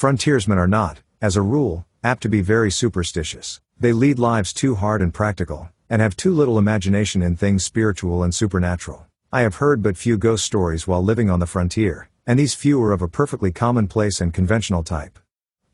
[0.00, 3.60] Frontiersmen are not, as a rule, apt to be very superstitious.
[3.78, 8.22] They lead lives too hard and practical, and have too little imagination in things spiritual
[8.22, 9.06] and supernatural.
[9.30, 12.82] I have heard but few ghost stories while living on the frontier, and these few
[12.82, 15.18] are of a perfectly commonplace and conventional type.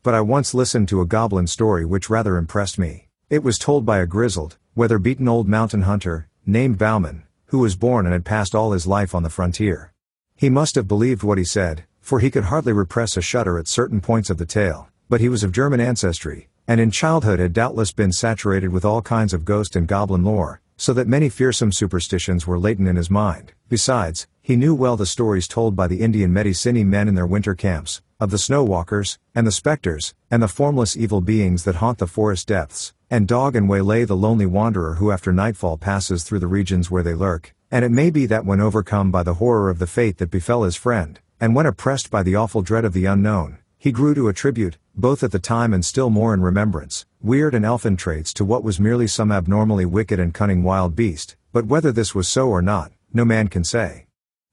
[0.02, 3.06] But I once listened to a goblin story which rather impressed me.
[3.30, 8.06] It was told by a grizzled, weather-beaten old mountain hunter, named Bauman, who was born
[8.06, 9.93] and had passed all his life on the frontier.
[10.34, 13.66] He must have believed what he said, for he could hardly repress a shudder at
[13.66, 17.52] certain points of the tale, but he was of German ancestry, and in childhood had
[17.52, 21.73] doubtless been saturated with all kinds of ghost and goblin lore, so that many fearsome
[21.73, 23.55] superstitions were latent in his mind.
[23.69, 27.56] Besides, he knew well the stories told by the Indian Medicine men in their winter
[27.56, 31.98] camps, of the snow walkers, and the specters, and the formless evil beings that haunt
[31.98, 36.38] the forest depths, and dog and waylay the lonely wanderer who after nightfall passes through
[36.38, 39.68] the regions where they lurk, and it may be that when overcome by the horror
[39.68, 42.92] of the fate that befell his friend, and when oppressed by the awful dread of
[42.92, 47.04] the unknown, he grew to attribute, both at the time and still more in remembrance,
[47.20, 51.37] weird and elfin traits to what was merely some abnormally wicked and cunning wild beast,
[51.52, 54.06] but whether this was so or not, no man can say.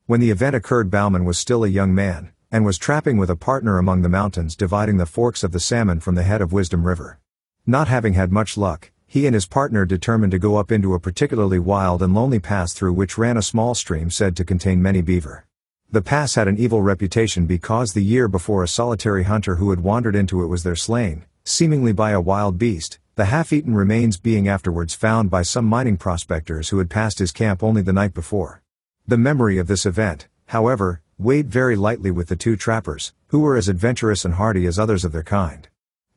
[0.05, 3.35] When the event occurred Bauman was still a young man, and was trapping with a
[3.35, 6.85] partner among the mountains dividing the forks of the salmon from the head of Wisdom
[6.85, 7.19] River.
[7.65, 10.99] Not having had much luck, he and his partner determined to go up into a
[10.99, 15.01] particularly wild and lonely pass through which ran a small stream said to contain many
[15.01, 15.47] beaver.
[15.93, 19.81] The pass had an evil reputation because the year before a solitary hunter who had
[19.81, 24.47] wandered into it was there slain, seemingly by a wild beast, the half-eaten remains being
[24.47, 28.63] afterwards found by some mining prospectors who had passed his camp only the night before.
[29.07, 33.55] The memory of this event, however, weighed very lightly with the two trappers, who were
[33.55, 35.67] as adventurous and hardy as others of their kind.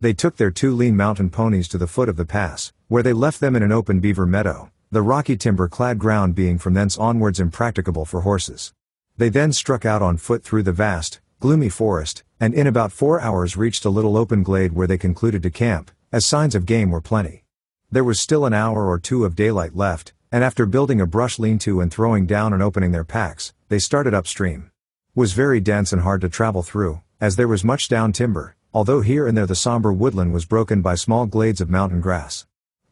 [0.01, 3.13] They took their two lean mountain ponies to the foot of the pass, where they
[3.13, 7.39] left them in an open beaver meadow, the rocky timber-clad ground being from thence onwards
[7.39, 8.73] impracticable for horses.
[9.19, 13.19] They then struck out on foot through the vast, gloomy forest, and in about four
[13.19, 16.91] hours reached a little open glade where they concluded to camp, as signs of game
[16.91, 17.45] were plenty.
[17.91, 21.39] There was still an hour or two of daylight left, and after building a brush
[21.39, 24.71] lean-to and throwing down and opening their packs, they started upstream.
[25.15, 29.01] Was very dense and hard to travel through, as there was much down timber, although
[29.01, 32.45] here and there the somber woodland was broken by small glades of mountain grass.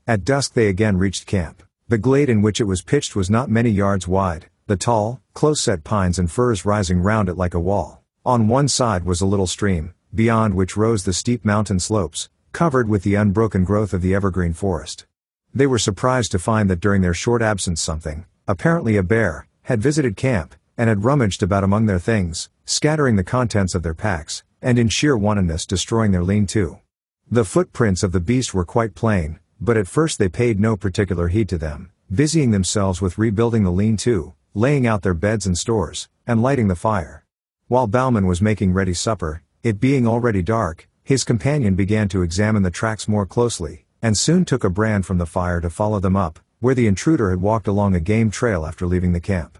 [0.06, 1.62] At dusk they again reached camp.
[1.88, 5.84] The glade in which it was pitched was not many yards wide, the tall, close-set
[5.84, 8.02] pines and firs rising round it like a wall.
[8.24, 12.88] On one side was a little stream, beyond which rose the steep mountain slopes, covered
[12.88, 15.04] with the unbroken growth of the evergreen forest.
[15.52, 19.82] They were surprised to find that during their short absence something, apparently a bear, had
[19.82, 24.44] visited camp, and had rummaged about among their things, scattering the contents of their packs,
[24.62, 26.78] and in sheer wantonness destroying their lean-to.
[27.30, 31.28] The footprints of the beast were quite plain, but at first they paid no particular
[31.28, 36.08] heed to them, busying themselves with rebuilding the lean-to, laying out their beds and stores,
[36.28, 37.24] and lighting the fire.
[37.66, 42.62] While Bauman was making ready supper, it being already dark, his companion began to examine
[42.62, 46.14] the tracks more closely, and soon took a brand from the fire to follow them
[46.14, 49.58] up, where the intruder had walked along a game trail after leaving the camp.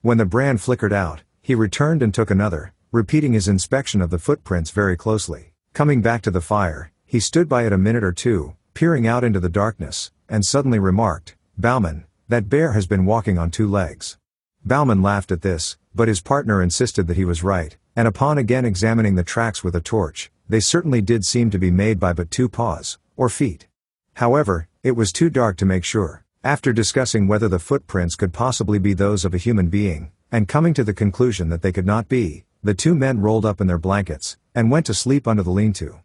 [0.00, 4.18] When the brand flickered out, he returned and took another, repeating his inspection of the
[4.18, 5.52] footprints very closely.
[5.72, 9.22] Coming back to the fire, he stood by it a minute or two, peering out
[9.22, 14.18] into the darkness, and suddenly remarked, Bauman, that bear has been walking on two legs.
[14.64, 18.64] Bauman laughed at this, but his partner insisted that he was right, and upon again
[18.64, 22.30] examining the tracks with a torch, they certainly did seem to be made by but
[22.30, 23.66] two paws, or feet.
[24.14, 26.24] However, it was too dark to make sure.
[26.44, 30.74] After discussing whether the footprints could possibly be those of a human being, and coming
[30.74, 33.78] to the conclusion that they could not be, the two men rolled up in their
[33.78, 35.98] blankets, and went to sleep under the lean-to.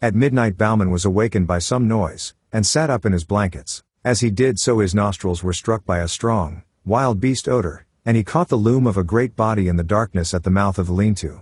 [0.00, 3.82] At midnight Bauman was awakened by some noise, and sat up in his blankets.
[4.04, 8.16] As he did so his nostrils were struck by a strong, wild beast odor, and
[8.16, 10.86] he caught the loom of a great body in the darkness at the mouth of
[10.86, 11.40] the lean-to.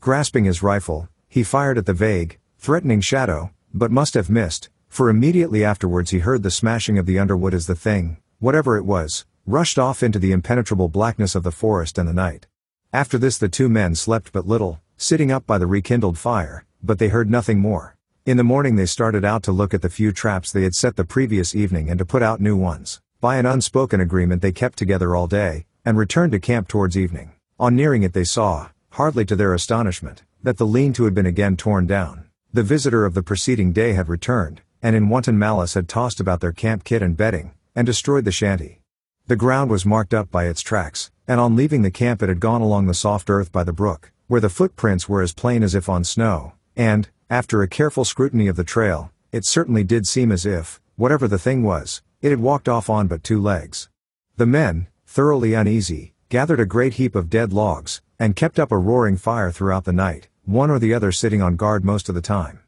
[0.00, 5.08] Grasping his rifle, he fired at the vague, threatening shadow, but must have missed, for
[5.08, 9.26] immediately afterwards he heard the smashing of the underwood as the thing, whatever it was,
[9.46, 12.46] rushed off into the impenetrable blackness of the forest and the night.
[12.92, 17.00] After this the two men slept but little, sitting up by the rekindled fire, but
[17.00, 17.96] they heard nothing more.
[18.24, 20.94] In the morning they started out to look at the few traps they had set
[20.96, 23.00] the previous evening and to put out new ones.
[23.20, 27.32] By an unspoken agreement they kept together all day, and returned to camp towards evening.
[27.58, 31.56] On nearing it they saw, hardly to their astonishment, that the lean-to had been again
[31.56, 32.24] torn down.
[32.52, 36.40] The visitor of the preceding day had returned, and in wanton malice had tossed about
[36.40, 38.80] their camp kit and bedding, and destroyed the shanty.
[39.26, 42.40] The ground was marked up by its tracks, and on leaving the camp it had
[42.40, 45.74] gone along the soft earth by the brook, where the footprints were as plain as
[45.74, 50.30] if on snow, and, after a careful scrutiny of the trail, it certainly did seem
[50.30, 53.88] as if, whatever the thing was, it had walked off on but two legs.
[54.36, 58.76] The men, thoroughly uneasy, gathered a great heap of dead logs, and kept up a
[58.76, 62.20] roaring fire throughout the night, one or the other sitting on guard most of the
[62.20, 62.58] time.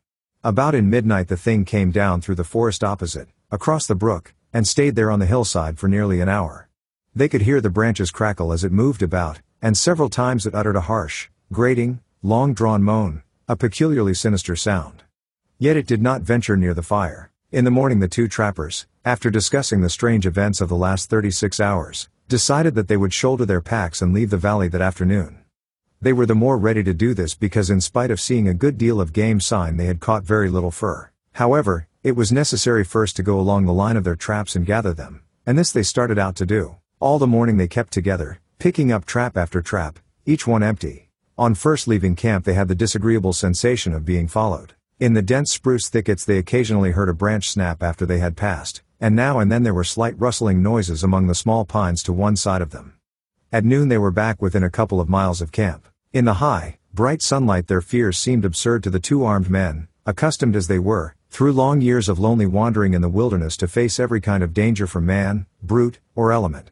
[0.45, 4.65] About in midnight the thing came down through the forest opposite, across the brook, and
[4.65, 6.69] stayed there on the hillside for nearly an hour.
[7.17, 10.77] They could hear the branches crackle as it moved about, and several times it uttered
[10.77, 15.03] a harsh, grating, long-drawn moan, a peculiarly sinister sound.
[15.59, 17.33] Yet it did not venture near the fire.
[17.51, 21.59] In the morning the two trappers, after discussing the strange events of the last 36
[21.59, 25.39] hours, decided that they would shoulder their packs and leave the valley that afternoon.
[26.01, 28.77] They were the more ready to do this because in spite of seeing a good
[28.77, 31.11] deal of game sign they had caught very little fur.
[31.35, 34.93] However, it was necessary first to go along the line of their traps and gather
[34.93, 36.77] them, and this they started out to do.
[36.99, 41.11] All the morning they kept together, picking up trap after trap, each one empty.
[41.39, 44.75] On first leaving camp they had the disagreeable sensation of being followed.
[44.99, 48.83] In the dense spruce thickets they occasionally heard a branch snap after they had passed,
[49.01, 52.37] and now and then there were slight rustling noises among the small pines to one
[52.37, 52.95] side of them.
[53.53, 55.87] At noon they were back within a couple of miles of camp.
[56.13, 60.57] In the high, bright sunlight their fears seemed absurd to the two armed men, accustomed
[60.57, 64.21] as they were, through long years of lonely wandering in the wilderness to face every
[64.21, 66.71] kind of danger from man, brute, or element.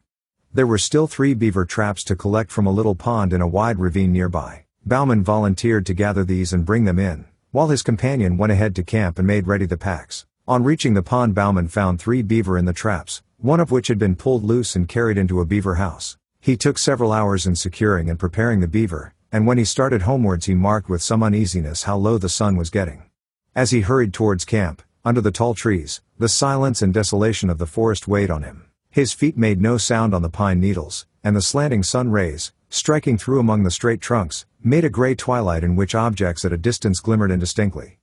[0.53, 3.77] There were still three beaver traps to collect from a little pond in a wide
[3.77, 4.65] ravine nearby.
[4.85, 8.83] Bauman volunteered to gather these and bring them in, while his companion went ahead to
[8.83, 10.25] camp and made ready the packs.
[10.47, 13.97] On reaching the pond Bauman found three beaver in the traps, one of which had
[13.97, 16.17] been pulled loose and carried into a beaver house.
[16.39, 20.45] He took several hours in securing and preparing the beaver, and when he started homewards
[20.45, 23.09] he marked with some uneasiness how low the sun was getting.
[23.55, 27.65] As he hurried towards camp, under the tall trees, the silence and desolation of the
[27.65, 28.65] forest weighed on him.
[28.91, 33.17] His feet made no sound on the pine needles, and the slanting sun rays, striking
[33.17, 36.99] through among the straight trunks, made a gray twilight in which objects at a distance
[36.99, 37.97] glimmered indistinctly.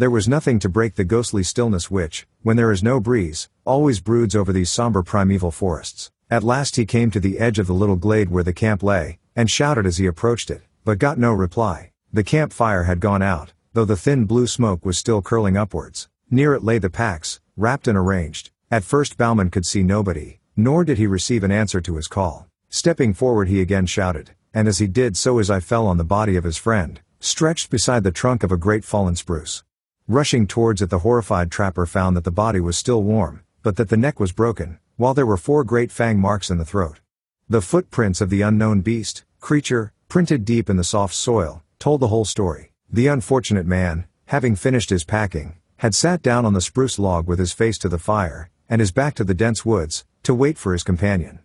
[0.00, 3.98] There was nothing to break the ghostly stillness which, when there is no breeze, always
[3.98, 6.12] broods over these somber primeval forests.
[6.30, 9.18] At last he came to the edge of the little glade where the camp lay,
[9.34, 11.90] and shouted as he approached it, but got no reply.
[12.12, 16.08] The camp fire had gone out, though the thin blue smoke was still curling upwards.
[16.30, 18.52] Near it lay the packs, wrapped and arranged.
[18.70, 22.46] At first Bauman could see nobody, nor did he receive an answer to his call.
[22.68, 26.04] Stepping forward he again shouted, and as he did so his eye fell on the
[26.04, 29.64] body of his friend, stretched beside the trunk of a great fallen spruce.
[30.10, 33.90] Rushing towards it the horrified trapper found that the body was still warm, but that
[33.90, 37.00] the neck was broken, while there were four great fang marks in the throat.
[37.46, 42.08] The footprints of the unknown beast, creature, printed deep in the soft soil, told the
[42.08, 42.72] whole story.
[42.90, 47.38] The unfortunate man, having finished his packing, had sat down on the spruce log with
[47.38, 50.72] his face to the fire, and his back to the dense woods, to wait for
[50.72, 51.40] his companion.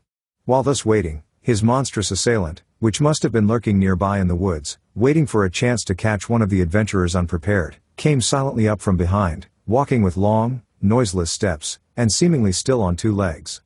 [0.45, 4.77] While thus waiting, his monstrous assailant, which must have been lurking nearby in the woods,
[4.95, 8.97] waiting for a chance to catch one of the adventurers unprepared, came silently up from
[8.97, 13.61] behind, walking with long, noiseless steps, and seemingly still on two legs.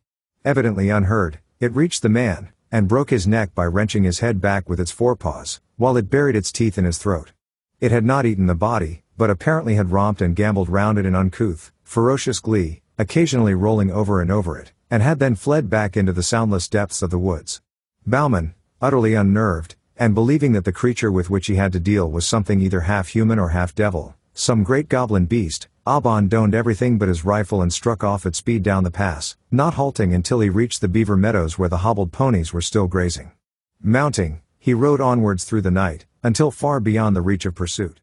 [0.46, 4.70] Evidently unheard, it reached the man, and broke his neck by wrenching his head back
[4.70, 7.32] with its forepaws, while it buried its teeth in his throat.
[7.80, 11.16] It had not eaten the body, but apparently had romped and gamboled round it in
[11.16, 16.14] uncouth, ferocious glee, occasionally rolling over and over it, and had then fled back into
[16.14, 17.62] the soundless depths of the woods.
[18.06, 22.28] Bauman, utterly unnerved, and believing that the creature with which he had to deal was
[22.28, 27.26] something either half human or half devil, some great goblin beast, abandoned everything but his
[27.26, 30.88] rifle and struck off at speed down the pass, not halting until he reached the
[30.88, 33.32] beaver meadows where the hobbled ponies were still grazing.
[33.82, 38.00] Mounting, he rode onwards through the night, until far beyond the reach of pursuit.